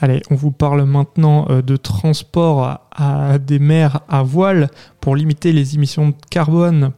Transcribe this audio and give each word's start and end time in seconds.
Allez, 0.00 0.22
on 0.30 0.34
vous 0.34 0.50
parle 0.50 0.82
maintenant 0.84 1.46
euh, 1.48 1.62
de 1.62 1.76
transport 1.76 2.80
à, 2.96 3.38
des 3.38 3.58
mers 3.58 4.00
à 4.08 4.22
voile 4.22 4.68
pour 5.00 5.14
limiter 5.14 5.52
les 5.52 5.74
émissions 5.74 6.08
de 6.08 6.14
carbone. 6.30 6.92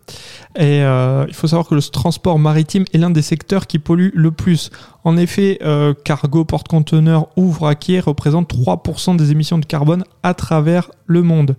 Et 0.56 0.82
euh, 0.82 1.26
il 1.28 1.34
faut 1.34 1.46
savoir 1.46 1.68
que 1.68 1.74
le 1.74 1.82
transport 1.82 2.38
maritime 2.38 2.84
est 2.92 2.98
l'un 2.98 3.10
des 3.10 3.22
secteurs 3.22 3.66
qui 3.66 3.78
pollue 3.78 4.08
le 4.14 4.30
plus. 4.30 4.70
En 5.04 5.16
effet, 5.16 5.58
euh, 5.62 5.92
cargo, 6.04 6.44
porte-conteneurs 6.44 7.28
ou 7.36 7.50
vraquier 7.50 8.00
représentent 8.00 8.52
3% 8.52 9.16
des 9.16 9.30
émissions 9.30 9.58
de 9.58 9.66
carbone 9.66 10.04
à 10.22 10.32
travers 10.32 10.90
le 11.06 11.22
monde. 11.22 11.56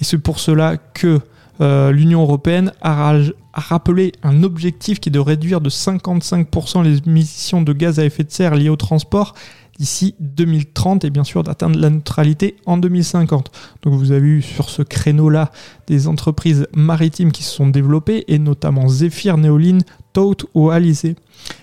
Et 0.00 0.04
c'est 0.04 0.18
pour 0.18 0.38
cela 0.38 0.76
que 0.76 1.20
l'Union 1.58 2.20
européenne 2.20 2.70
a, 2.82 3.14
a, 3.14 3.60
rappelé 3.60 4.12
un 4.22 4.42
objectif 4.42 5.00
qui 5.00 5.08
est 5.08 5.12
de 5.12 5.18
réduire 5.18 5.62
de 5.62 5.70
55% 5.70 6.82
les 6.82 6.98
émissions 6.98 7.62
de 7.62 7.72
gaz 7.72 7.98
à 7.98 8.04
effet 8.04 8.24
de 8.24 8.30
serre 8.30 8.56
liées 8.56 8.68
au 8.68 8.76
transport 8.76 9.32
d'ici 9.78 10.14
2030 10.20 11.04
et 11.04 11.10
bien 11.10 11.24
sûr 11.24 11.42
d'atteindre 11.42 11.78
la 11.78 11.90
neutralité 11.90 12.56
en 12.66 12.76
2050. 12.76 13.50
Donc 13.82 13.94
vous 13.94 14.12
avez 14.12 14.26
eu 14.26 14.42
sur 14.42 14.70
ce 14.70 14.82
créneau-là 14.82 15.50
des 15.86 16.08
entreprises 16.08 16.66
maritimes 16.74 17.32
qui 17.32 17.42
se 17.42 17.54
sont 17.54 17.68
développées 17.68 18.24
et 18.28 18.38
notamment 18.38 18.88
Zephyr, 18.88 19.36
Neoline, 19.36 19.82
Tout 20.12 20.36
ou 20.54 20.70
Alizé. 20.70 21.16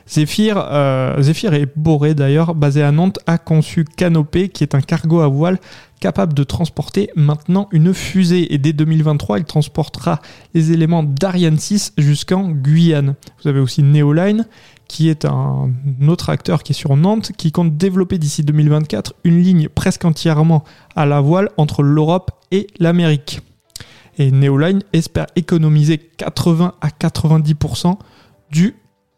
Zephyr, 0.08 0.58
euh, 0.58 1.22
et 1.54 1.68
Boré 1.76 2.14
d'ailleurs, 2.14 2.56
basé 2.56 2.84
à 2.84 2.92
Nantes, 2.92 3.20
a 3.26 3.38
conçu 3.38 3.86
Canopé 3.86 4.50
qui 4.50 4.64
est 4.64 4.76
un 4.76 4.82
cargo 4.82 5.22
à 5.22 5.28
voile 5.28 5.60
capable 6.00 6.34
de 6.34 6.44
transporter 6.44 7.10
maintenant 7.16 7.70
une 7.72 7.94
fusée 7.94 8.54
et 8.54 8.58
dès 8.58 8.74
2023 8.74 9.40
il 9.40 9.46
transportera 9.46 10.20
les 10.54 10.74
éléments 10.74 11.04
d'Ariane 11.04 11.58
6 11.58 11.94
jusqu'en 11.98 12.50
Guyane. 12.50 13.16
Vous 13.42 13.48
avez 13.48 13.62
aussi 13.62 13.84
Neoline 13.84 14.46
qui 14.90 15.08
est 15.08 15.24
un 15.24 15.72
autre 16.08 16.30
acteur 16.30 16.62
qui 16.62 16.74
est 16.74 16.76
sur 16.76 16.98
Nantes, 16.98 17.32
qui 17.38 17.54
compte 17.54 17.78
développer 17.78 18.18
d'ici 18.18 18.44
2024 18.44 19.16
une 19.24 19.42
ligne 19.42 19.70
presque 19.70 20.04
entièrement 20.04 20.66
à 20.96 21.06
la 21.06 21.22
voile 21.22 21.50
entre 21.56 21.82
l'Europe 21.82 22.32
et 22.52 22.68
l'Amérique. 22.80 23.40
Et 24.18 24.30
Neoline 24.30 24.84
espère 24.92 25.28
économiser 25.36 25.98
80 25.98 26.74
à 26.82 26.90
90% 26.90 27.98
du 28.52 28.76